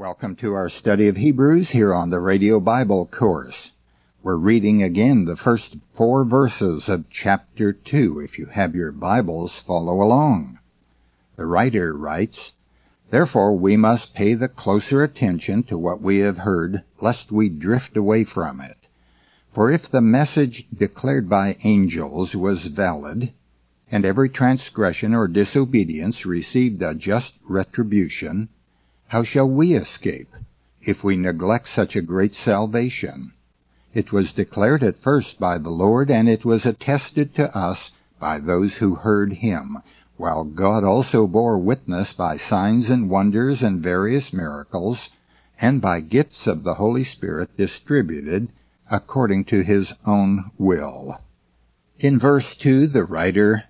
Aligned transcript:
Welcome 0.00 0.36
to 0.36 0.54
our 0.54 0.70
study 0.70 1.08
of 1.08 1.16
Hebrews 1.16 1.68
here 1.68 1.92
on 1.92 2.08
the 2.08 2.20
Radio 2.20 2.58
Bible 2.58 3.04
course. 3.04 3.70
We're 4.22 4.36
reading 4.36 4.82
again 4.82 5.26
the 5.26 5.36
first 5.36 5.76
four 5.94 6.24
verses 6.24 6.88
of 6.88 7.10
chapter 7.10 7.74
2. 7.74 8.20
If 8.20 8.38
you 8.38 8.46
have 8.46 8.74
your 8.74 8.92
Bibles, 8.92 9.62
follow 9.66 10.00
along. 10.00 10.58
The 11.36 11.44
writer 11.44 11.94
writes, 11.94 12.52
Therefore 13.10 13.54
we 13.54 13.76
must 13.76 14.14
pay 14.14 14.32
the 14.32 14.48
closer 14.48 15.02
attention 15.02 15.64
to 15.64 15.76
what 15.76 16.00
we 16.00 16.20
have 16.20 16.38
heard, 16.38 16.82
lest 17.02 17.30
we 17.30 17.50
drift 17.50 17.94
away 17.94 18.24
from 18.24 18.62
it. 18.62 18.78
For 19.52 19.70
if 19.70 19.90
the 19.90 20.00
message 20.00 20.66
declared 20.74 21.28
by 21.28 21.58
angels 21.62 22.34
was 22.34 22.64
valid, 22.64 23.34
and 23.92 24.06
every 24.06 24.30
transgression 24.30 25.12
or 25.12 25.28
disobedience 25.28 26.24
received 26.24 26.80
a 26.80 26.94
just 26.94 27.34
retribution, 27.46 28.48
how 29.10 29.24
shall 29.24 29.50
we 29.50 29.74
escape 29.74 30.32
if 30.80 31.02
we 31.02 31.16
neglect 31.16 31.66
such 31.66 31.96
a 31.96 32.00
great 32.00 32.32
salvation? 32.32 33.32
It 33.92 34.12
was 34.12 34.32
declared 34.32 34.84
at 34.84 35.02
first 35.02 35.40
by 35.40 35.58
the 35.58 35.70
Lord, 35.70 36.12
and 36.12 36.28
it 36.28 36.44
was 36.44 36.64
attested 36.64 37.34
to 37.34 37.52
us 37.56 37.90
by 38.20 38.38
those 38.38 38.76
who 38.76 38.94
heard 38.94 39.32
him, 39.32 39.78
while 40.16 40.44
God 40.44 40.84
also 40.84 41.26
bore 41.26 41.58
witness 41.58 42.12
by 42.12 42.36
signs 42.36 42.88
and 42.88 43.10
wonders 43.10 43.64
and 43.64 43.82
various 43.82 44.32
miracles, 44.32 45.10
and 45.60 45.80
by 45.80 46.00
gifts 46.00 46.46
of 46.46 46.62
the 46.62 46.74
Holy 46.74 47.02
Spirit 47.02 47.56
distributed 47.56 48.48
according 48.92 49.44
to 49.46 49.62
his 49.62 49.92
own 50.06 50.52
will. 50.56 51.20
In 51.98 52.16
verse 52.20 52.54
2, 52.54 52.86
the 52.86 53.04
writer 53.04 53.64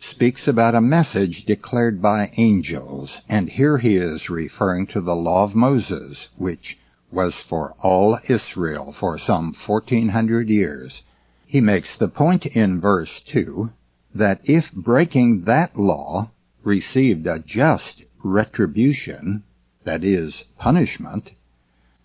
speaks 0.00 0.46
about 0.46 0.74
a 0.74 0.80
message 0.80 1.46
declared 1.46 2.02
by 2.02 2.30
angels, 2.36 3.22
and 3.28 3.48
here 3.48 3.78
he 3.78 3.96
is 3.96 4.28
referring 4.28 4.86
to 4.86 5.00
the 5.00 5.16
law 5.16 5.44
of 5.44 5.54
Moses, 5.54 6.28
which 6.36 6.78
was 7.10 7.40
for 7.40 7.74
all 7.80 8.18
Israel 8.28 8.92
for 8.92 9.18
some 9.18 9.54
1400 9.54 10.50
years. 10.50 11.02
He 11.46 11.60
makes 11.60 11.96
the 11.96 12.08
point 12.08 12.44
in 12.44 12.80
verse 12.80 13.20
2 13.20 13.70
that 14.14 14.40
if 14.44 14.72
breaking 14.72 15.44
that 15.44 15.78
law 15.78 16.30
received 16.62 17.26
a 17.26 17.38
just 17.38 18.02
retribution, 18.22 19.44
that 19.84 20.02
is, 20.02 20.44
punishment, 20.58 21.30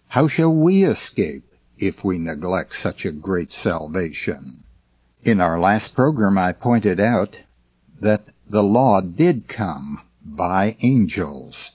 how 0.08 0.28
shall 0.28 0.54
we 0.54 0.84
escape 0.84 1.44
if 1.78 2.04
we 2.04 2.18
neglect 2.18 2.76
such 2.76 3.06
a 3.06 3.12
great 3.12 3.52
salvation? 3.52 4.64
In 5.24 5.42
our 5.42 5.60
last 5.60 5.96
program 5.96 6.38
I 6.38 6.54
pointed 6.54 7.00
out 7.00 7.38
that 8.02 8.26
the 8.50 8.64
law 8.64 9.00
did 9.00 9.48
come 9.48 10.02
by 10.26 10.76
angels. 10.82 11.72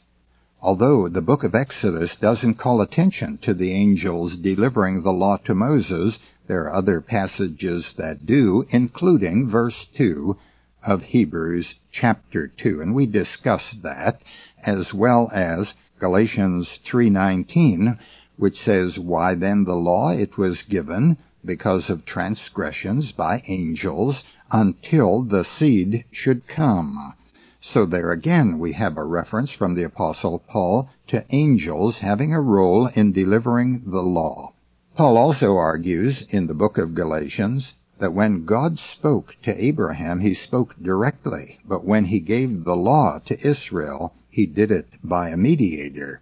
Although 0.61 1.09
the 1.09 1.23
book 1.23 1.45
of 1.45 1.55
Exodus 1.55 2.17
doesn't 2.17 2.59
call 2.59 2.81
attention 2.81 3.39
to 3.43 3.55
the 3.55 3.73
angels 3.73 4.37
delivering 4.37 5.03
the 5.03 5.13
law 5.13 5.37
to 5.45 5.55
Moses, 5.55 6.19
there 6.49 6.65
are 6.65 6.75
other 6.75 7.01
passages 7.01 7.95
that 7.97 8.27
do, 8.27 8.67
including 8.71 9.49
verse 9.49 9.87
2 9.97 10.37
of 10.85 11.03
Hebrews 11.03 11.77
chapter 11.91 12.49
2, 12.49 12.81
and 12.81 12.95
we 12.95 13.07
discussed 13.07 13.83
that, 13.83 14.21
as 14.63 14.93
well 14.93 15.31
as 15.33 15.75
Galatians 15.99 16.79
3:19, 16.85 17.99
which 18.37 18.61
says, 18.61 18.99
"Why 18.99 19.35
then 19.35 19.65
the 19.65 19.77
law? 19.77 20.11
It 20.11 20.37
was 20.37 20.63
given 20.63 21.17
because 21.45 21.89
of 21.89 22.05
transgressions 22.05 23.13
by 23.13 23.43
angels 23.47 24.25
until 24.51 25.23
the 25.23 25.45
seed 25.45 26.05
should 26.11 26.47
come. 26.47 27.15
So 27.61 27.85
there 27.85 28.13
again 28.13 28.59
we 28.59 28.75
have 28.75 28.97
a 28.97 29.05
reference 29.05 29.51
from 29.51 29.75
the 29.75 29.83
apostle 29.83 30.39
Paul 30.39 30.89
to 31.09 31.25
angels 31.31 31.99
having 31.99 32.33
a 32.33 32.41
role 32.41 32.87
in 32.87 33.13
delivering 33.13 33.83
the 33.87 34.03
law. 34.03 34.53
Paul 34.95 35.17
also 35.17 35.57
argues 35.57 36.23
in 36.31 36.47
the 36.47 36.55
book 36.55 36.79
of 36.79 36.95
Galatians 36.95 37.75
that 37.99 38.13
when 38.13 38.45
God 38.45 38.79
spoke 38.79 39.35
to 39.43 39.65
Abraham, 39.65 40.21
he 40.21 40.35
spoke 40.35 40.75
directly, 40.81 41.59
but 41.67 41.85
when 41.85 42.07
he 42.07 42.21
gave 42.21 42.65
the 42.65 42.77
law 42.77 43.19
to 43.27 43.47
Israel, 43.47 44.15
he 44.31 44.47
did 44.47 44.71
it 44.71 44.87
by 45.03 45.31
a 45.31 45.37
mediator. 45.37 46.21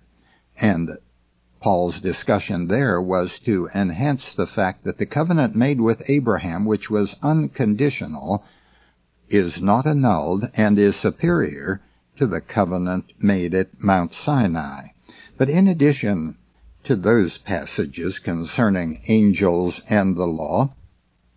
And 0.56 0.98
Paul's 1.64 1.98
discussion 1.98 2.66
there 2.66 3.00
was 3.00 3.38
to 3.38 3.70
enhance 3.74 4.34
the 4.34 4.46
fact 4.46 4.84
that 4.84 4.98
the 4.98 5.06
covenant 5.06 5.56
made 5.56 5.80
with 5.80 6.02
Abraham, 6.10 6.66
which 6.66 6.90
was 6.90 7.16
unconditional, 7.22 8.44
is 9.30 9.62
not 9.62 9.86
annulled 9.86 10.50
and 10.52 10.78
is 10.78 10.94
superior 10.94 11.80
to 12.18 12.26
the 12.26 12.42
covenant 12.42 13.06
made 13.18 13.54
at 13.54 13.82
Mount 13.82 14.12
Sinai. 14.12 14.88
But 15.38 15.48
in 15.48 15.66
addition 15.66 16.36
to 16.82 16.96
those 16.96 17.38
passages 17.38 18.18
concerning 18.18 19.00
angels 19.08 19.80
and 19.88 20.16
the 20.16 20.26
law, 20.26 20.74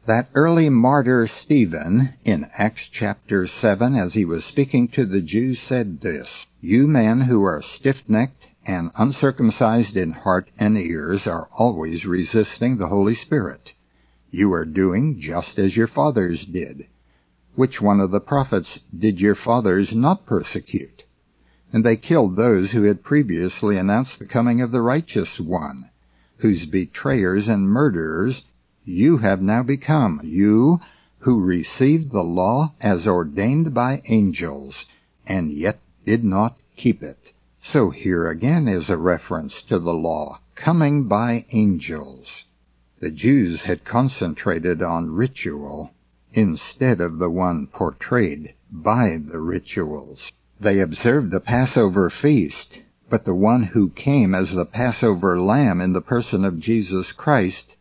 that 0.07 0.27
early 0.35 0.69
martyr 0.69 1.27
Stephen 1.27 2.09
in 2.25 2.49
Acts 2.57 2.89
chapter 2.89 3.47
7, 3.47 3.95
as 3.95 4.13
he 4.13 4.25
was 4.25 4.43
speaking 4.43 4.89
to 4.89 5.05
the 5.05 5.21
Jews, 5.21 5.61
said 5.61 6.01
this, 6.01 6.47
You 6.59 6.85
men 6.85 7.21
who 7.21 7.45
are 7.45 7.61
stiff-necked 7.61 8.43
and 8.67 8.91
uncircumcised 8.97 9.95
in 9.95 10.11
heart 10.11 10.49
and 10.59 10.77
ears 10.77 11.25
are 11.25 11.47
always 11.57 12.05
resisting 12.05 12.75
the 12.75 12.89
Holy 12.89 13.15
Spirit. 13.15 13.71
You 14.29 14.51
are 14.51 14.65
doing 14.65 15.21
just 15.21 15.57
as 15.57 15.77
your 15.77 15.87
fathers 15.87 16.45
did. 16.45 16.85
Which 17.55 17.81
one 17.81 18.01
of 18.01 18.11
the 18.11 18.19
prophets 18.19 18.81
did 18.95 19.21
your 19.21 19.35
fathers 19.35 19.95
not 19.95 20.25
persecute? 20.25 21.03
And 21.71 21.85
they 21.85 21.95
killed 21.95 22.35
those 22.35 22.71
who 22.71 22.83
had 22.83 23.03
previously 23.03 23.77
announced 23.77 24.19
the 24.19 24.25
coming 24.25 24.59
of 24.61 24.71
the 24.71 24.81
righteous 24.81 25.39
one, 25.39 25.89
whose 26.37 26.65
betrayers 26.65 27.47
and 27.47 27.69
murderers 27.69 28.43
you 28.83 29.17
have 29.17 29.41
now 29.41 29.63
become, 29.63 30.19
you 30.23 30.81
who 31.19 31.41
received 31.41 32.11
the 32.11 32.23
law 32.23 32.73
as 32.81 33.07
ordained 33.07 33.73
by 33.73 34.01
angels, 34.05 34.85
and 35.25 35.51
yet 35.51 35.79
did 36.05 36.23
not 36.23 36.57
keep 36.75 37.01
it. 37.01 37.31
So 37.69 37.89
here 37.89 38.27
again 38.27 38.69
is 38.69 38.89
a 38.89 38.95
reference 38.95 39.61
to 39.63 39.77
the 39.77 39.93
law 39.93 40.39
coming 40.55 41.09
by 41.09 41.45
angels. 41.51 42.45
The 43.01 43.11
Jews 43.11 43.63
had 43.63 43.83
concentrated 43.83 44.81
on 44.81 45.11
ritual 45.11 45.91
instead 46.31 47.01
of 47.01 47.19
the 47.19 47.29
one 47.29 47.67
portrayed 47.67 48.53
by 48.71 49.17
the 49.17 49.41
rituals. 49.41 50.31
They 50.61 50.79
observed 50.79 51.31
the 51.31 51.41
Passover 51.41 52.09
feast, 52.09 52.79
but 53.09 53.25
the 53.25 53.35
one 53.35 53.63
who 53.63 53.89
came 53.89 54.33
as 54.33 54.53
the 54.53 54.65
Passover 54.65 55.37
lamb 55.37 55.81
in 55.81 55.91
the 55.91 55.99
person 55.99 56.45
of 56.45 56.61
Jesus 56.61 57.11
Christ, 57.11 57.75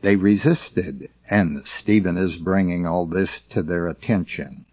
they 0.00 0.16
resisted, 0.16 1.10
and 1.28 1.60
Stephen 1.66 2.16
is 2.16 2.38
bringing 2.38 2.86
all 2.86 3.04
this 3.04 3.42
to 3.50 3.62
their 3.62 3.86
attention. 3.86 4.65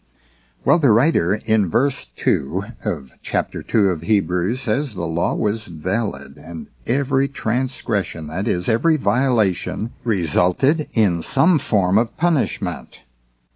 Well, 0.66 0.80
the 0.80 0.92
writer 0.92 1.36
in 1.36 1.70
verse 1.70 2.08
2 2.24 2.64
of 2.86 3.12
chapter 3.22 3.62
2 3.62 3.90
of 3.90 4.02
Hebrews 4.02 4.62
says 4.62 4.94
the 4.94 5.06
law 5.06 5.36
was 5.36 5.68
valid 5.68 6.38
and 6.38 6.68
every 6.88 7.28
transgression, 7.28 8.28
that 8.28 8.48
is, 8.48 8.70
every 8.70 8.96
violation, 8.96 9.92
resulted 10.06 10.88
in 10.94 11.22
some 11.22 11.60
form 11.60 11.98
of 11.98 12.16
punishment. 12.16 13.00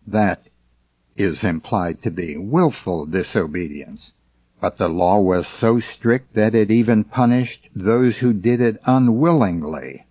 That 0.06 0.50
is 1.16 1.46
implied 1.46 2.04
to 2.04 2.12
be 2.12 2.36
willful 2.36 3.06
disobedience. 3.06 4.12
But 4.60 4.78
the 4.78 4.90
law 4.90 5.22
was 5.22 5.48
so 5.48 5.80
strict 5.80 6.34
that 6.34 6.54
it 6.54 6.72
even 6.72 7.06
punished 7.06 7.70
those 7.74 8.18
who 8.18 8.34
did 8.34 8.60
it 8.60 8.82
unwillingly. 8.86 10.06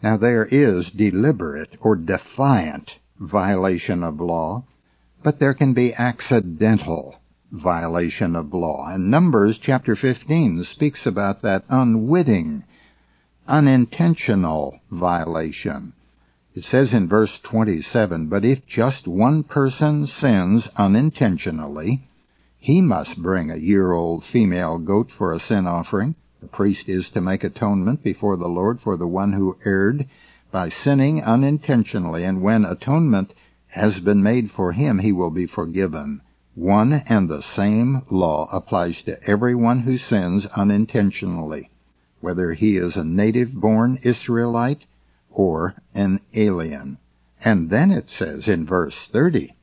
Now 0.00 0.18
there 0.18 0.44
is 0.44 0.88
deliberate 0.88 1.76
or 1.80 1.96
defiant 1.96 2.92
violation 3.18 4.04
of 4.04 4.20
law, 4.20 4.64
but 5.22 5.38
there 5.38 5.54
can 5.54 5.72
be 5.72 5.94
accidental 5.94 7.16
violation 7.50 8.34
of 8.34 8.52
law. 8.52 8.88
And 8.88 9.10
Numbers 9.10 9.58
chapter 9.58 9.94
15 9.94 10.64
speaks 10.64 11.06
about 11.06 11.42
that 11.42 11.64
unwitting, 11.68 12.64
unintentional 13.46 14.80
violation. 14.90 15.92
It 16.54 16.64
says 16.64 16.92
in 16.92 17.08
verse 17.08 17.38
27, 17.38 18.26
But 18.28 18.44
if 18.44 18.66
just 18.66 19.06
one 19.06 19.42
person 19.42 20.06
sins 20.06 20.68
unintentionally, 20.76 22.02
he 22.58 22.80
must 22.80 23.22
bring 23.22 23.50
a 23.50 23.56
year-old 23.56 24.24
female 24.24 24.78
goat 24.78 25.10
for 25.10 25.32
a 25.32 25.40
sin 25.40 25.66
offering. 25.66 26.14
The 26.40 26.48
priest 26.48 26.88
is 26.88 27.08
to 27.10 27.20
make 27.20 27.44
atonement 27.44 28.02
before 28.02 28.36
the 28.36 28.48
Lord 28.48 28.80
for 28.80 28.96
the 28.96 29.06
one 29.06 29.32
who 29.32 29.56
erred 29.64 30.08
by 30.50 30.68
sinning 30.68 31.22
unintentionally, 31.22 32.24
and 32.24 32.42
when 32.42 32.64
atonement 32.64 33.32
has 33.72 34.00
been 34.00 34.22
made 34.22 34.50
for 34.50 34.72
him, 34.72 34.98
he 34.98 35.10
will 35.12 35.30
be 35.30 35.46
forgiven. 35.46 36.20
One 36.54 36.92
and 36.92 37.26
the 37.26 37.42
same 37.42 38.02
law 38.10 38.46
applies 38.52 39.00
to 39.02 39.22
everyone 39.26 39.78
who 39.78 39.96
sins 39.96 40.44
unintentionally, 40.44 41.70
whether 42.20 42.52
he 42.52 42.76
is 42.76 42.96
a 42.96 43.04
native 43.04 43.54
born 43.54 43.98
Israelite 44.02 44.84
or 45.30 45.74
an 45.94 46.20
alien. 46.34 46.98
And 47.42 47.70
then 47.70 47.90
it 47.90 48.10
says 48.10 48.46
in 48.46 48.66
verse 48.66 49.08
30, 49.10 49.54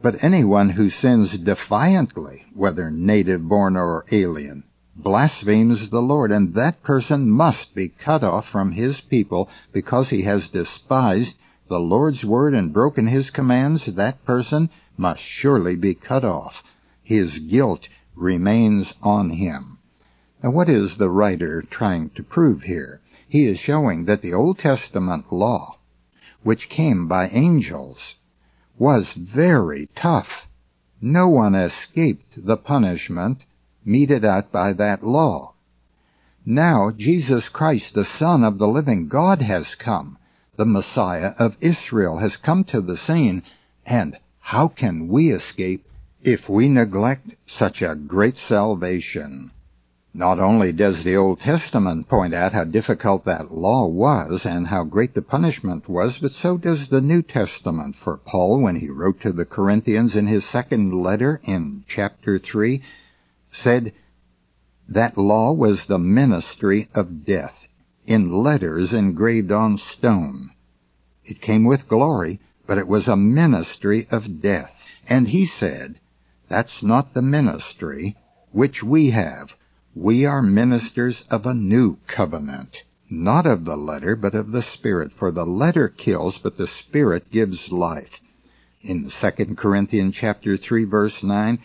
But 0.00 0.24
anyone 0.24 0.70
who 0.70 0.88
sins 0.88 1.36
defiantly, 1.36 2.46
whether 2.54 2.90
native 2.90 3.46
born 3.46 3.76
or 3.76 4.06
alien, 4.10 4.64
blasphemes 4.96 5.90
the 5.90 6.00
Lord, 6.00 6.32
and 6.32 6.54
that 6.54 6.82
person 6.82 7.28
must 7.28 7.74
be 7.74 7.90
cut 7.90 8.24
off 8.24 8.48
from 8.48 8.72
his 8.72 9.02
people 9.02 9.50
because 9.70 10.08
he 10.08 10.22
has 10.22 10.48
despised 10.48 11.34
the 11.74 11.80
Lord's 11.80 12.24
word 12.24 12.54
and 12.54 12.72
broken 12.72 13.08
his 13.08 13.30
commands. 13.30 13.86
That 13.86 14.24
person 14.24 14.70
must 14.96 15.20
surely 15.20 15.74
be 15.74 15.92
cut 15.92 16.24
off. 16.24 16.62
His 17.02 17.40
guilt 17.40 17.88
remains 18.14 18.94
on 19.02 19.30
him. 19.30 19.78
Now, 20.40 20.50
what 20.50 20.68
is 20.68 20.96
the 20.96 21.10
writer 21.10 21.62
trying 21.62 22.10
to 22.10 22.22
prove 22.22 22.62
here? 22.62 23.00
He 23.26 23.46
is 23.46 23.58
showing 23.58 24.04
that 24.04 24.22
the 24.22 24.32
Old 24.32 24.60
Testament 24.60 25.32
law, 25.32 25.78
which 26.44 26.68
came 26.68 27.08
by 27.08 27.26
angels, 27.30 28.14
was 28.78 29.14
very 29.14 29.88
tough. 29.96 30.46
No 31.00 31.28
one 31.28 31.56
escaped 31.56 32.46
the 32.46 32.56
punishment 32.56 33.44
meted 33.84 34.24
out 34.24 34.52
by 34.52 34.74
that 34.74 35.02
law. 35.02 35.54
Now 36.46 36.92
Jesus 36.92 37.48
Christ, 37.48 37.94
the 37.94 38.04
Son 38.04 38.44
of 38.44 38.58
the 38.58 38.68
living 38.68 39.08
God, 39.08 39.42
has 39.42 39.74
come. 39.74 40.18
The 40.56 40.64
Messiah 40.64 41.34
of 41.36 41.56
Israel 41.60 42.18
has 42.18 42.36
come 42.36 42.62
to 42.64 42.80
the 42.80 42.96
scene, 42.96 43.42
and 43.84 44.16
how 44.38 44.68
can 44.68 45.08
we 45.08 45.32
escape 45.32 45.84
if 46.22 46.48
we 46.48 46.68
neglect 46.68 47.32
such 47.44 47.82
a 47.82 47.96
great 47.96 48.38
salvation? 48.38 49.50
Not 50.14 50.38
only 50.38 50.70
does 50.70 51.02
the 51.02 51.16
Old 51.16 51.40
Testament 51.40 52.08
point 52.08 52.34
out 52.34 52.52
how 52.52 52.62
difficult 52.62 53.24
that 53.24 53.52
law 53.52 53.88
was 53.88 54.46
and 54.46 54.68
how 54.68 54.84
great 54.84 55.14
the 55.14 55.22
punishment 55.22 55.88
was, 55.88 56.18
but 56.18 56.34
so 56.34 56.56
does 56.56 56.86
the 56.86 57.00
New 57.00 57.22
Testament. 57.22 57.96
For 57.96 58.16
Paul, 58.18 58.60
when 58.60 58.76
he 58.76 58.88
wrote 58.88 59.20
to 59.22 59.32
the 59.32 59.44
Corinthians 59.44 60.14
in 60.14 60.28
his 60.28 60.44
second 60.44 60.94
letter 60.94 61.40
in 61.42 61.82
chapter 61.88 62.38
3, 62.38 62.80
said 63.50 63.92
that 64.88 65.18
law 65.18 65.50
was 65.50 65.86
the 65.86 65.98
ministry 65.98 66.88
of 66.94 67.24
death 67.24 67.63
in 68.06 68.32
letters 68.32 68.92
engraved 68.92 69.50
on 69.50 69.78
stone. 69.78 70.50
It 71.24 71.40
came 71.40 71.64
with 71.64 71.88
glory, 71.88 72.40
but 72.66 72.78
it 72.78 72.86
was 72.86 73.08
a 73.08 73.16
ministry 73.16 74.06
of 74.10 74.42
death. 74.42 74.72
And 75.08 75.28
he 75.28 75.46
said, 75.46 75.98
that's 76.48 76.82
not 76.82 77.14
the 77.14 77.22
ministry 77.22 78.16
which 78.52 78.82
we 78.82 79.10
have. 79.10 79.54
We 79.94 80.26
are 80.26 80.42
ministers 80.42 81.24
of 81.30 81.46
a 81.46 81.54
new 81.54 81.98
covenant, 82.06 82.82
not 83.08 83.46
of 83.46 83.64
the 83.64 83.76
letter, 83.76 84.16
but 84.16 84.34
of 84.34 84.52
the 84.52 84.62
Spirit. 84.62 85.12
For 85.12 85.30
the 85.30 85.46
letter 85.46 85.88
kills, 85.88 86.38
but 86.38 86.58
the 86.58 86.66
Spirit 86.66 87.30
gives 87.30 87.72
life. 87.72 88.20
In 88.82 89.08
2 89.08 89.30
Corinthians 89.56 90.14
chapter 90.14 90.56
3 90.56 90.84
verse 90.84 91.22
9, 91.22 91.58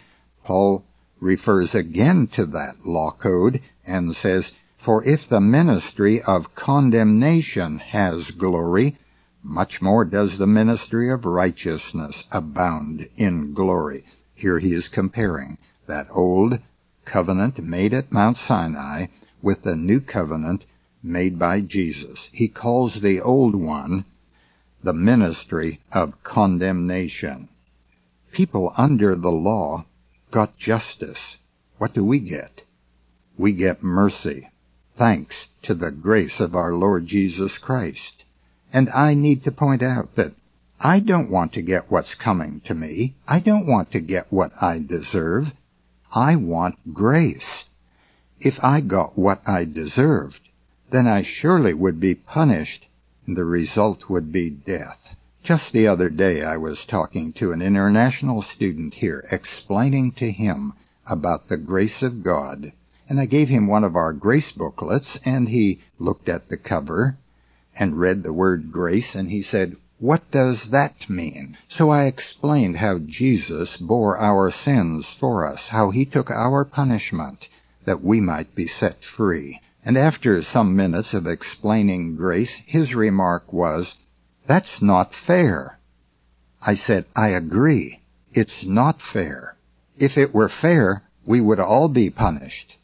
Paul 0.45 0.85
refers 1.19 1.75
again 1.75 2.27
to 2.27 2.45
that 2.45 2.85
law 2.85 3.11
code 3.11 3.61
and 3.85 4.15
says, 4.15 4.53
For 4.89 5.03
if 5.03 5.29
the 5.29 5.39
ministry 5.39 6.19
of 6.19 6.55
condemnation 6.55 7.77
has 7.77 8.31
glory, 8.31 8.97
much 9.43 9.83
more 9.83 10.03
does 10.03 10.39
the 10.39 10.47
ministry 10.47 11.11
of 11.11 11.25
righteousness 11.25 12.23
abound 12.31 13.07
in 13.15 13.53
glory. 13.53 14.03
Here 14.33 14.57
he 14.57 14.73
is 14.73 14.87
comparing 14.87 15.59
that 15.85 16.07
old 16.09 16.57
covenant 17.05 17.63
made 17.63 17.93
at 17.93 18.11
Mount 18.11 18.37
Sinai 18.37 19.09
with 19.43 19.61
the 19.61 19.75
new 19.75 20.01
covenant 20.01 20.65
made 21.03 21.37
by 21.37 21.61
Jesus. 21.61 22.27
He 22.31 22.47
calls 22.47 22.99
the 22.99 23.21
old 23.21 23.53
one 23.53 24.05
the 24.81 24.93
ministry 24.93 25.81
of 25.91 26.23
condemnation. 26.23 27.47
People 28.31 28.73
under 28.75 29.15
the 29.15 29.29
law 29.29 29.85
got 30.31 30.57
justice. 30.57 31.37
What 31.77 31.93
do 31.93 32.03
we 32.03 32.19
get? 32.19 32.63
We 33.37 33.53
get 33.53 33.83
mercy, 33.83 34.49
thanks 34.99 35.47
to 35.63 35.73
the 35.73 35.89
grace 35.91 36.41
of 36.41 36.53
our 36.53 36.73
Lord 36.73 37.07
Jesus 37.07 37.57
Christ. 37.57 38.25
And 38.73 38.89
I 38.89 39.13
need 39.13 39.45
to 39.45 39.51
point 39.51 39.81
out 39.81 40.15
that 40.15 40.33
I 40.79 40.99
don't 40.99 41.31
want 41.31 41.53
to 41.53 41.61
get 41.61 41.89
what's 41.89 42.15
coming 42.15 42.61
to 42.65 42.73
me. 42.73 43.15
I 43.25 43.39
don't 43.39 43.65
want 43.65 43.91
to 43.93 44.01
get 44.01 44.31
what 44.31 44.51
I 44.61 44.77
deserve. 44.79 45.53
I 46.13 46.35
want 46.35 46.93
grace. 46.93 47.63
If 48.41 48.61
I 48.61 48.81
got 48.81 49.17
what 49.17 49.41
I 49.47 49.63
deserved, 49.63 50.41
then 50.91 51.07
I 51.07 51.21
surely 51.21 51.73
would 51.73 52.01
be 52.01 52.15
punished, 52.15 52.85
and 53.25 53.37
the 53.37 53.45
result 53.45 54.09
would 54.09 54.33
be 54.33 54.49
death. 54.49 55.15
Just 55.43 55.71
the 55.71 55.87
other 55.87 56.09
day 56.09 56.43
I 56.43 56.57
was 56.57 56.83
talking 56.83 57.31
to 57.33 57.53
an 57.53 57.61
international 57.61 58.41
student 58.41 58.95
here, 58.95 59.25
explaining 59.31 60.11
to 60.13 60.29
him 60.29 60.73
about 61.07 61.47
the 61.47 61.57
grace 61.57 62.01
of 62.03 62.21
God. 62.21 62.73
And 63.09 63.19
I 63.19 63.25
gave 63.25 63.49
him 63.49 63.67
one 63.67 63.83
of 63.83 63.95
our 63.97 64.13
grace 64.13 64.53
booklets, 64.53 65.19
and 65.25 65.49
he 65.49 65.81
looked 65.97 66.29
at 66.29 66.47
the 66.47 66.57
cover 66.57 67.17
and 67.75 67.99
read 67.99 68.23
the 68.23 68.31
word 68.31 68.71
grace, 68.71 69.15
and 69.15 69.31
he 69.31 69.41
said, 69.41 69.75
what 69.97 70.31
does 70.31 70.69
that 70.69 71.09
mean? 71.09 71.57
So 71.67 71.89
I 71.89 72.05
explained 72.05 72.77
how 72.77 72.99
Jesus 72.99 73.75
bore 73.75 74.17
our 74.17 74.49
sins 74.49 75.13
for 75.19 75.45
us, 75.45 75.67
how 75.67 75.89
he 75.91 76.05
took 76.05 76.31
our 76.31 76.63
punishment, 76.63 77.49
that 77.83 78.01
we 78.01 78.21
might 78.21 78.55
be 78.55 78.67
set 78.67 79.03
free. 79.03 79.59
And 79.83 79.97
after 79.97 80.41
some 80.41 80.75
minutes 80.75 81.13
of 81.13 81.27
explaining 81.27 82.15
grace, 82.15 82.53
his 82.65 82.95
remark 82.95 83.51
was, 83.51 83.95
that's 84.47 84.81
not 84.81 85.13
fair. 85.13 85.79
I 86.61 86.75
said, 86.75 87.05
I 87.15 87.29
agree. 87.29 87.99
It's 88.33 88.63
not 88.63 89.01
fair. 89.01 89.57
If 89.97 90.17
it 90.17 90.33
were 90.33 90.49
fair, 90.49 91.03
we 91.25 91.41
would 91.41 91.59
all 91.59 91.89
be 91.89 92.09
punished. 92.09 92.77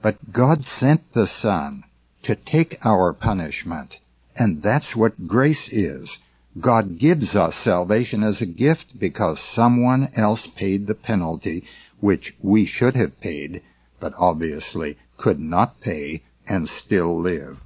But 0.00 0.32
God 0.32 0.64
sent 0.64 1.12
the 1.12 1.26
Son 1.26 1.82
to 2.22 2.36
take 2.36 2.78
our 2.84 3.12
punishment. 3.12 3.96
And 4.36 4.62
that's 4.62 4.94
what 4.94 5.26
grace 5.26 5.68
is. 5.72 6.18
God 6.60 6.98
gives 6.98 7.34
us 7.34 7.56
salvation 7.56 8.22
as 8.22 8.40
a 8.40 8.46
gift 8.46 8.98
because 8.98 9.40
someone 9.40 10.10
else 10.14 10.46
paid 10.46 10.86
the 10.86 10.94
penalty 10.94 11.64
which 12.00 12.36
we 12.40 12.64
should 12.64 12.94
have 12.94 13.20
paid, 13.20 13.62
but 13.98 14.12
obviously 14.16 14.96
could 15.16 15.40
not 15.40 15.80
pay 15.80 16.22
and 16.46 16.68
still 16.68 17.20
live. 17.20 17.58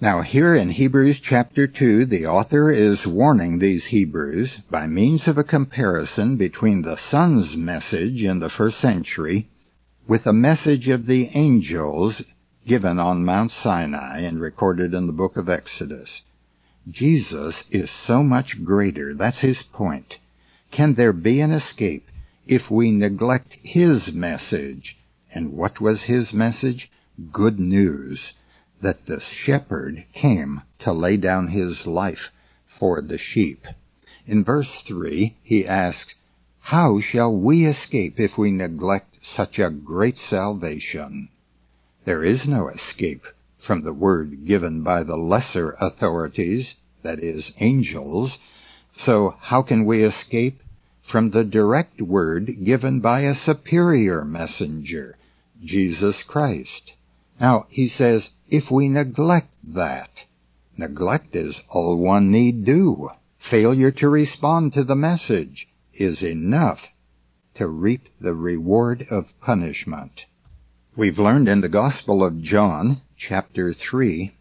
Now 0.00 0.22
here 0.22 0.54
in 0.54 0.70
Hebrews 0.70 1.18
chapter 1.20 1.66
2, 1.66 2.04
the 2.06 2.26
author 2.26 2.70
is 2.70 3.06
warning 3.06 3.58
these 3.58 3.86
Hebrews 3.86 4.58
by 4.70 4.86
means 4.86 5.26
of 5.26 5.36
a 5.36 5.44
comparison 5.44 6.36
between 6.36 6.82
the 6.82 6.96
Son's 6.96 7.56
message 7.56 8.22
in 8.22 8.38
the 8.38 8.50
first 8.50 8.78
century 8.78 9.48
with 10.06 10.26
a 10.26 10.32
message 10.32 10.88
of 10.88 11.06
the 11.06 11.30
angels 11.34 12.22
given 12.66 12.98
on 12.98 13.24
Mount 13.24 13.50
Sinai 13.50 14.20
and 14.20 14.40
recorded 14.40 14.94
in 14.94 15.06
the 15.06 15.12
book 15.12 15.36
of 15.36 15.48
Exodus. 15.48 16.22
Jesus 16.90 17.62
is 17.70 17.90
so 17.90 18.22
much 18.22 18.64
greater, 18.64 19.14
that's 19.14 19.40
his 19.40 19.62
point. 19.62 20.18
Can 20.72 20.94
there 20.94 21.12
be 21.12 21.40
an 21.40 21.52
escape 21.52 22.08
if 22.46 22.70
we 22.70 22.90
neglect 22.90 23.56
his 23.62 24.12
message? 24.12 24.98
And 25.32 25.52
what 25.52 25.80
was 25.80 26.02
his 26.02 26.32
message? 26.32 26.90
Good 27.30 27.60
news 27.60 28.32
that 28.80 29.06
the 29.06 29.20
shepherd 29.20 30.04
came 30.12 30.62
to 30.80 30.92
lay 30.92 31.16
down 31.16 31.48
his 31.48 31.86
life 31.86 32.30
for 32.66 33.00
the 33.00 33.18
sheep. 33.18 33.66
In 34.26 34.42
verse 34.42 34.82
3, 34.82 35.36
he 35.42 35.66
asks, 35.66 36.14
How 36.66 37.00
shall 37.00 37.36
we 37.36 37.66
escape 37.66 38.20
if 38.20 38.38
we 38.38 38.50
neglect 38.50 39.18
such 39.20 39.58
a 39.58 39.68
great 39.68 40.16
salvation? 40.16 41.28
There 42.04 42.22
is 42.22 42.46
no 42.46 42.68
escape 42.68 43.26
from 43.58 43.82
the 43.82 43.92
word 43.92 44.46
given 44.46 44.82
by 44.82 45.02
the 45.02 45.16
lesser 45.16 45.76
authorities, 45.80 46.76
that 47.02 47.18
is, 47.18 47.52
angels. 47.58 48.38
So 48.96 49.34
how 49.40 49.62
can 49.62 49.84
we 49.84 50.02
escape? 50.02 50.62
From 51.02 51.30
the 51.30 51.44
direct 51.44 52.00
word 52.00 52.64
given 52.64 53.00
by 53.00 53.22
a 53.22 53.34
superior 53.34 54.24
messenger, 54.24 55.18
Jesus 55.62 56.22
Christ. 56.22 56.92
Now, 57.40 57.66
he 57.68 57.88
says, 57.88 58.30
if 58.48 58.70
we 58.70 58.88
neglect 58.88 59.50
that, 59.64 60.22
neglect 60.78 61.34
is 61.34 61.60
all 61.68 61.96
one 61.98 62.30
need 62.30 62.64
do. 62.64 63.10
Failure 63.36 63.90
to 63.90 64.08
respond 64.08 64.72
to 64.74 64.84
the 64.84 64.96
message 64.96 65.66
is 65.94 66.22
enough 66.22 66.88
to 67.54 67.66
reap 67.66 68.08
the 68.20 68.34
reward 68.34 69.06
of 69.10 69.38
punishment. 69.40 70.24
We've 70.96 71.18
learned 71.18 71.48
in 71.48 71.60
the 71.60 71.68
Gospel 71.68 72.24
of 72.24 72.42
John, 72.42 73.00
chapter 73.16 73.72
3, 73.72 74.34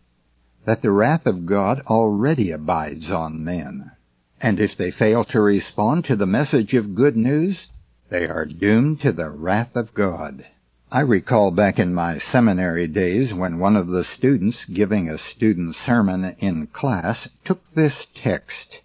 that 0.65 0.81
the 0.81 0.91
wrath 0.91 1.25
of 1.25 1.46
God 1.46 1.81
already 1.88 2.51
abides 2.51 3.10
on 3.10 3.43
men. 3.43 3.91
And 4.39 4.60
if 4.60 4.75
they 4.75 4.91
fail 4.91 5.24
to 5.25 5.41
respond 5.41 6.05
to 6.05 6.15
the 6.15 6.25
message 6.25 6.74
of 6.74 6.96
good 6.96 7.15
news, 7.15 7.67
they 8.10 8.27
are 8.27 8.46
doomed 8.46 9.01
to 9.01 9.12
the 9.12 9.29
wrath 9.29 9.75
of 9.75 9.93
God. 9.93 10.46
I 10.91 11.01
recall 11.01 11.51
back 11.51 11.79
in 11.79 11.93
my 11.93 12.20
seminary 12.20 12.88
days 12.88 13.34
when 13.34 13.60
one 13.60 13.77
of 13.77 13.88
the 13.88 14.03
students 14.03 14.65
giving 14.65 15.08
a 15.10 15.17
student 15.17 15.75
sermon 15.75 16.36
in 16.39 16.67
class 16.67 17.29
took 17.46 17.62
this 17.74 18.08
text, 18.13 18.81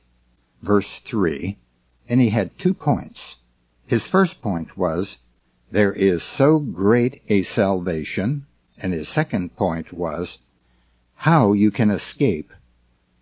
verse 0.62 1.00
3, 1.04 1.58
and 2.08 2.20
he 2.20 2.30
had 2.30 2.58
two 2.58 2.75
points. 2.75 3.36
His 3.86 4.06
first 4.06 4.40
point 4.42 4.76
was, 4.76 5.16
There 5.70 5.92
is 5.92 6.22
so 6.22 6.58
great 6.58 7.22
a 7.28 7.42
salvation, 7.42 8.46
and 8.78 8.92
his 8.92 9.08
second 9.08 9.56
point 9.56 9.92
was 9.92 10.38
how 11.14 11.52
you 11.52 11.70
can 11.70 11.90
escape 11.90 12.52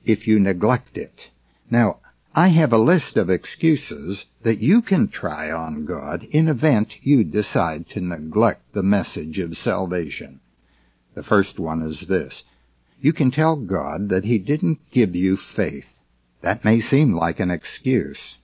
if 0.05 0.27
you 0.27 0.39
neglect 0.39 0.99
it. 0.99 1.31
Now, 1.71 1.99
I 2.35 2.49
have 2.49 2.73
a 2.73 2.79
list 2.79 3.17
of 3.17 3.31
excuses 3.31 4.25
that 4.43 4.61
you 4.61 4.83
can 4.83 5.07
try 5.09 5.53
on 5.53 5.85
God 5.85 6.25
in 6.25 6.49
event 6.49 6.97
you 7.01 7.23
decide 7.23 7.89
to 7.91 8.01
neglect 8.01 8.73
the 8.73 8.83
message 8.83 9.39
of 9.39 9.57
salvation. 9.57 10.41
The 11.15 11.23
first 11.23 11.61
one 11.61 11.81
is 11.81 12.01
this. 12.09 12.43
You 13.01 13.13
can 13.13 13.31
tell 13.31 13.57
God 13.57 14.09
that 14.09 14.25
He 14.25 14.39
didn't 14.39 14.81
give 14.91 15.15
you 15.15 15.37
faith. 15.37 15.95
That 16.41 16.65
may 16.65 16.81
seem 16.81 17.15
like 17.15 17.39
an 17.39 17.51
excuse, 17.51 18.35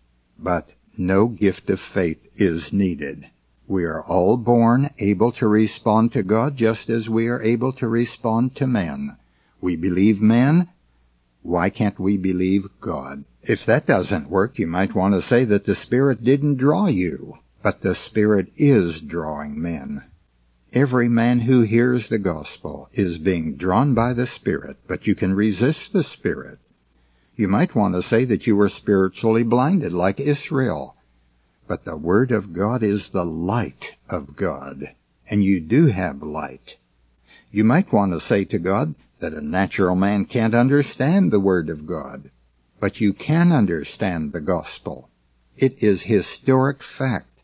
but 0.43 0.71
no 0.97 1.29
gift 1.29 1.71
of 1.71 1.79
faith 1.79 2.19
is 2.37 2.73
needed. 2.73 3.27
We 3.67 3.85
are 3.85 4.03
all 4.03 4.37
born 4.37 4.91
able 4.99 5.33
to 5.33 5.47
respond 5.47 6.13
to 6.13 6.23
God 6.23 6.57
just 6.57 6.91
as 6.91 7.09
we 7.09 7.29
are 7.29 7.43
able 7.43 7.73
to 7.75 7.87
respond 7.87 8.57
to 8.57 8.67
men. 8.67 9.17
We 9.61 9.77
believe 9.77 10.21
men. 10.21 10.69
Why 11.43 11.71
can't 11.71 12.01
we 12.01 12.17
believe 12.17 12.67
God? 12.81 13.25
If 13.43 13.65
that 13.67 13.87
doesn't 13.87 14.29
work, 14.29 14.59
you 14.59 14.67
might 14.67 14.95
want 14.95 15.15
to 15.15 15.23
say 15.23 15.45
that 15.45 15.65
the 15.65 15.75
Spirit 15.75 16.25
didn't 16.25 16.57
draw 16.57 16.87
you, 16.87 17.39
but 17.63 17.81
the 17.81 17.95
Spirit 17.95 18.49
is 18.57 19.01
drawing 19.01 19.61
men. 19.61 20.05
Every 20.73 21.09
man 21.09 21.41
who 21.41 21.63
hears 21.63 22.09
the 22.09 22.19
gospel 22.19 22.89
is 22.93 23.19
being 23.19 23.57
drawn 23.57 23.95
by 23.95 24.13
the 24.15 24.27
Spirit, 24.27 24.79
but 24.87 25.07
you 25.07 25.15
can 25.15 25.35
resist 25.35 25.93
the 25.93 26.05
Spirit. 26.05 26.59
You 27.41 27.49
might 27.49 27.75
want 27.75 27.95
to 27.95 28.03
say 28.03 28.27
that 28.27 28.47
you 28.47 28.55
were 28.55 28.69
spiritually 28.69 29.45
blinded 29.45 29.95
like 29.95 30.21
Israel. 30.21 30.95
But 31.67 31.87
the 31.87 31.97
Word 31.97 32.33
of 32.33 32.53
God 32.53 32.83
is 32.83 33.09
the 33.09 33.25
light 33.25 33.97
of 34.11 34.37
God, 34.37 34.95
and 35.27 35.43
you 35.43 35.59
do 35.59 35.87
have 35.87 36.23
light. 36.23 36.77
You 37.51 37.65
might 37.65 37.95
want 37.95 38.13
to 38.13 38.21
say 38.21 38.45
to 38.45 38.59
God 38.59 38.95
that 39.21 39.33
a 39.33 39.41
natural 39.41 39.97
man 39.97 40.27
can't 40.27 40.55
understand 40.55 41.31
the 41.31 41.41
Word 41.41 41.71
of 41.71 41.87
God. 41.87 42.31
But 42.79 43.01
you 43.01 43.15
can 43.15 43.53
understand 43.53 44.35
the 44.35 44.43
gospel. 44.43 45.09
It 45.57 45.83
is 45.83 46.03
historic 46.03 46.83
fact 46.83 47.39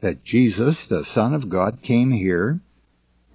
that 0.00 0.24
Jesus, 0.24 0.88
the 0.88 1.04
Son 1.04 1.34
of 1.34 1.48
God, 1.48 1.82
came 1.82 2.10
here, 2.10 2.58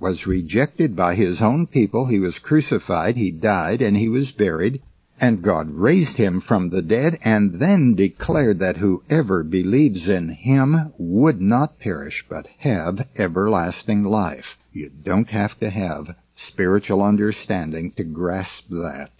was 0.01 0.27
rejected 0.27 0.93
by 0.93 1.15
his 1.15 1.41
own 1.41 1.67
people, 1.67 2.07
he 2.07 2.19
was 2.19 2.37
crucified, 2.37 3.15
he 3.15 3.31
died, 3.31 3.81
and 3.81 3.95
he 3.95 4.09
was 4.09 4.33
buried, 4.33 4.81
and 5.19 5.41
God 5.41 5.72
raised 5.72 6.17
him 6.17 6.41
from 6.41 6.69
the 6.69 6.81
dead, 6.81 7.17
and 7.24 7.53
then 7.53 7.95
declared 7.95 8.60
that 8.60 8.77
whoever 8.77 9.43
believes 9.43 10.07
in 10.07 10.29
him 10.29 10.93
would 10.98 11.39
not 11.39 11.79
perish, 11.79 12.25
but 12.27 12.48
have 12.60 13.07
everlasting 13.17 14.03
life. 14.03 14.57
You 14.74 14.89
don't 14.89 15.29
have 15.29 15.57
to 15.60 15.69
have 15.69 16.15
spiritual 16.36 17.01
understanding 17.01 17.91
to 17.93 18.03
grasp 18.03 18.65
that. 18.69 19.12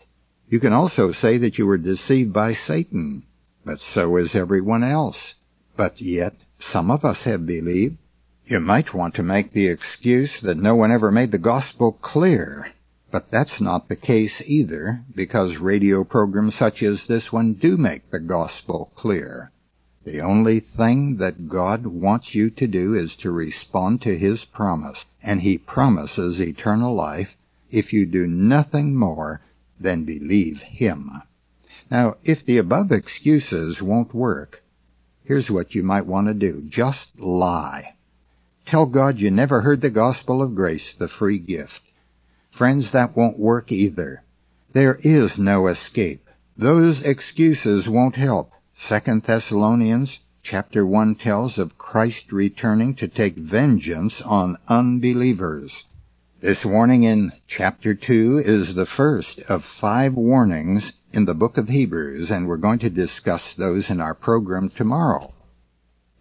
You 0.50 0.60
can 0.60 0.74
also 0.74 1.12
say 1.12 1.38
that 1.38 1.58
you 1.58 1.66
were 1.66 1.78
deceived 1.78 2.34
by 2.34 2.54
Satan, 2.54 3.24
but 3.64 3.82
so 3.82 4.18
is 4.18 4.36
everyone 4.36 4.84
else. 4.84 5.36
But 5.78 6.02
yet, 6.02 6.36
some 6.60 6.92
of 6.92 7.06
us 7.06 7.24
have 7.24 7.46
believed. 7.46 7.98
You 8.46 8.60
might 8.60 8.94
want 8.94 9.16
to 9.16 9.24
make 9.24 9.54
the 9.54 9.68
excuse 9.68 10.40
that 10.42 10.58
no 10.58 10.76
one 10.76 10.92
ever 10.92 11.12
made 11.12 11.32
the 11.32 11.40
gospel 11.40 11.94
clear, 11.94 12.68
but 13.16 13.32
that's 13.32 13.62
not 13.62 13.88
the 13.88 13.96
case 13.96 14.42
either, 14.46 15.00
because 15.16 15.56
radio 15.56 16.04
programs 16.04 16.54
such 16.54 16.84
as 16.84 17.06
this 17.06 17.32
one 17.32 17.54
do 17.54 17.78
make 17.78 18.12
the 18.12 18.20
gospel 18.20 18.92
clear. 18.94 19.54
The 20.04 20.20
only 20.20 20.60
thing 20.60 21.16
that 21.16 21.48
God 21.48 21.86
wants 21.86 22.36
you 22.36 22.50
to 22.50 22.68
do 22.68 22.94
is 22.94 23.16
to 23.18 23.32
respond 23.32 24.02
to 24.02 24.18
His 24.18 24.44
promise, 24.44 25.06
and 25.24 25.40
He 25.40 25.58
promises 25.58 26.42
eternal 26.42 26.94
life 26.94 27.38
if 27.72 27.94
you 27.94 28.06
do 28.06 28.28
nothing 28.28 28.94
more 28.94 29.40
than 29.80 30.04
believe 30.04 30.60
him. 30.60 31.22
Now, 31.90 32.18
if 32.26 32.46
the 32.46 32.58
above 32.58 32.92
excuses 32.92 33.82
won't 33.82 34.14
work, 34.14 34.62
here's 35.24 35.50
what 35.50 35.74
you 35.74 35.84
might 35.84 36.06
want 36.06 36.28
to 36.28 36.34
do. 36.34 36.66
Just 36.68 37.18
lie. 37.18 37.94
Tell 38.66 38.86
God 38.86 39.20
you 39.20 39.32
never 39.32 39.62
heard 39.62 39.80
the 39.80 39.90
gospel 39.90 40.42
of 40.42 40.54
grace, 40.54 40.94
the 40.94 41.08
free 41.08 41.40
gift. 41.40 41.82
Friends, 42.56 42.92
that 42.92 43.18
won't 43.18 43.38
work 43.38 43.70
either. 43.70 44.24
There 44.72 44.98
is 45.02 45.38
no 45.38 45.68
escape. 45.68 46.30
Those 46.56 47.02
excuses 47.02 47.90
won't 47.90 48.16
help. 48.16 48.50
Second 48.80 49.24
Thessalonians 49.24 50.22
chapter 50.42 50.86
1 50.86 51.16
tells 51.16 51.58
of 51.58 51.78
Christ 51.78 52.32
returning 52.32 52.96
to 52.96 53.10
take 53.10 53.36
vengeance 53.36 54.22
on 54.22 54.58
unbelievers. 54.70 55.84
This 56.40 56.64
warning 56.64 57.04
in 57.04 57.34
chapter 57.46 57.94
2 57.94 58.44
is 58.46 58.74
the 58.74 58.86
first 58.86 59.42
of 59.50 59.66
five 59.66 60.14
warnings 60.14 60.94
in 61.12 61.26
the 61.26 61.34
book 61.34 61.58
of 61.58 61.68
Hebrews, 61.68 62.32
and 62.32 62.48
we're 62.48 62.56
going 62.56 62.80
to 62.80 62.90
discuss 62.90 63.52
those 63.52 63.90
in 63.90 64.00
our 64.00 64.16
program 64.16 64.70
tomorrow. 64.70 65.34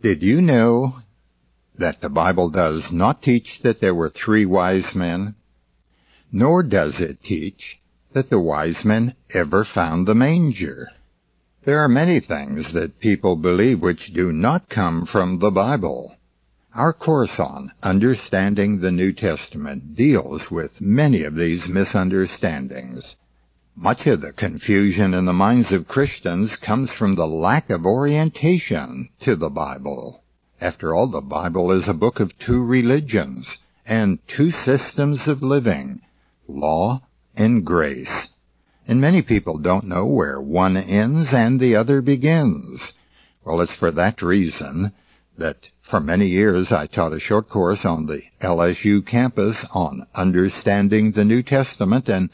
Did 0.03 0.25
you 0.25 0.43
know 0.43 0.97
that 1.79 2.01
the 2.01 2.11
Bible 2.11 2.51
does 2.51 2.91
not 2.91 3.23
teach 3.23 3.63
that 3.63 3.81
there 3.81 3.95
were 3.95 4.11
three 4.11 4.47
wise 4.47 4.97
men? 4.97 5.37
Nor 6.37 6.65
does 6.65 6.99
it 6.99 7.23
teach 7.23 7.79
that 8.13 8.29
the 8.29 8.41
wise 8.41 8.85
men 8.85 9.15
ever 9.33 9.63
found 9.63 10.05
the 10.09 10.17
manger. 10.17 10.89
There 11.63 11.79
are 11.79 11.89
many 11.89 12.19
things 12.19 12.73
that 12.73 12.99
people 12.99 13.37
believe 13.37 13.81
which 13.81 14.13
do 14.13 14.33
not 14.33 14.69
come 14.69 15.07
from 15.07 15.39
the 15.39 15.53
Bible. 15.53 16.17
Our 16.75 16.93
course 16.93 17.39
on 17.39 17.71
Understanding 17.85 18.81
the 18.81 18.91
New 18.91 19.13
Testament 19.13 19.95
deals 19.95 20.51
with 20.51 20.81
many 20.81 21.23
of 21.23 21.37
these 21.37 21.69
misunderstandings. 21.69 23.15
Much 23.77 24.09
of 24.09 24.21
the 24.21 24.33
confusion 24.33 25.15
in 25.15 25.27
the 25.27 25.33
minds 25.33 25.71
of 25.71 25.87
Christians 25.87 26.57
comes 26.57 26.91
from 26.91 27.15
the 27.15 27.29
lack 27.29 27.71
of 27.71 27.87
orientation 27.87 29.09
to 29.21 29.37
the 29.37 29.51
Bible. 29.51 30.25
After 30.61 30.97
all, 30.97 31.07
the 31.07 31.21
Bible 31.21 31.71
is 31.71 31.87
a 31.87 31.95
book 31.95 32.19
of 32.19 32.37
two 32.39 32.61
religions 32.61 33.59
and 33.87 34.19
two 34.27 34.51
systems 34.51 35.29
of 35.29 35.41
living, 35.41 36.01
law 36.49 37.03
and 37.37 37.65
grace. 37.65 38.29
And 38.87 39.01
many 39.01 39.23
people 39.23 39.59
don't 39.59 39.87
know 39.87 40.07
where 40.07 40.41
one 40.41 40.77
ends 40.77 41.33
and 41.33 41.59
the 41.59 41.77
other 41.77 42.03
begins. 42.03 42.93
Well, 43.45 43.61
it's 43.61 43.75
for 43.75 43.91
that 43.93 44.23
reason 44.23 44.93
that 45.37 45.69
for 45.83 46.01
many 46.01 46.27
years 46.27 46.71
I 46.71 46.87
taught 46.87 47.13
a 47.13 47.21
short 47.21 47.49
course 47.49 47.85
on 47.85 48.07
the 48.07 48.23
LSU 48.41 49.05
campus 49.05 49.65
on 49.73 50.07
understanding 50.15 51.13
the 51.13 51.25
New 51.25 51.43
Testament 51.43 52.09
and 52.09 52.31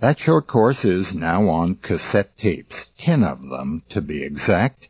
that 0.00 0.18
short 0.18 0.46
course 0.46 0.82
is 0.84 1.14
now 1.14 1.48
on 1.48 1.74
cassette 1.74 2.38
tapes, 2.38 2.86
10 3.00 3.22
of 3.22 3.50
them 3.50 3.82
to 3.90 4.00
be 4.00 4.22
exact, 4.22 4.88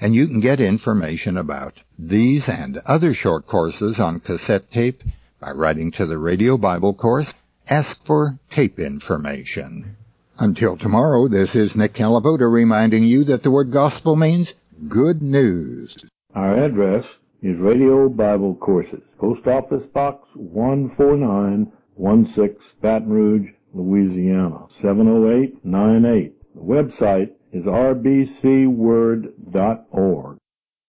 and 0.00 0.12
you 0.12 0.26
can 0.26 0.40
get 0.40 0.60
information 0.60 1.36
about 1.36 1.74
these 1.96 2.48
and 2.48 2.78
other 2.78 3.14
short 3.14 3.46
courses 3.46 4.00
on 4.00 4.18
cassette 4.18 4.72
tape 4.72 5.04
by 5.38 5.52
writing 5.52 5.92
to 5.92 6.06
the 6.06 6.18
Radio 6.18 6.56
Bible 6.56 6.94
course, 6.94 7.32
ask 7.68 8.04
for 8.04 8.38
tape 8.50 8.78
information. 8.78 9.96
Until 10.38 10.76
tomorrow, 10.76 11.28
this 11.28 11.54
is 11.54 11.74
Nick 11.76 11.94
Calavoda 11.94 12.50
reminding 12.50 13.04
you 13.04 13.24
that 13.24 13.42
the 13.42 13.50
word 13.50 13.72
gospel 13.72 14.16
means 14.16 14.52
good 14.88 15.22
news. 15.22 15.96
Our 16.34 16.64
address 16.64 17.04
is 17.42 17.58
Radio 17.58 18.08
Bible 18.08 18.54
Courses, 18.56 19.02
Post 19.18 19.46
Office 19.46 19.84
Box 19.92 20.26
14916, 20.34 22.56
Baton 22.82 23.08
Rouge, 23.08 23.48
Louisiana 23.72 24.66
70898. 24.82 26.32
The 26.54 26.60
website 26.60 27.30
is 27.52 27.64
rbcword.org. 27.64 30.38